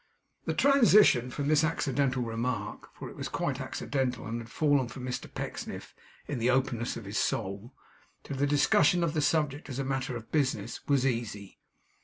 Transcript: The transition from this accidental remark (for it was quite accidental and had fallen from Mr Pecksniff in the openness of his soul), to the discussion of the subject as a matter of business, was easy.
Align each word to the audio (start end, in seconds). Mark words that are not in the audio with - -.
The 0.45 0.55
transition 0.55 1.29
from 1.29 1.47
this 1.47 1.63
accidental 1.63 2.23
remark 2.23 2.89
(for 2.95 3.07
it 3.11 3.15
was 3.15 3.29
quite 3.29 3.61
accidental 3.61 4.25
and 4.25 4.41
had 4.41 4.49
fallen 4.49 4.87
from 4.87 5.05
Mr 5.05 5.31
Pecksniff 5.31 5.93
in 6.27 6.39
the 6.39 6.49
openness 6.49 6.97
of 6.97 7.05
his 7.05 7.19
soul), 7.19 7.75
to 8.23 8.33
the 8.33 8.47
discussion 8.47 9.03
of 9.03 9.13
the 9.13 9.21
subject 9.21 9.69
as 9.69 9.77
a 9.77 9.85
matter 9.85 10.15
of 10.17 10.31
business, 10.31 10.79
was 10.87 11.05
easy. 11.05 11.59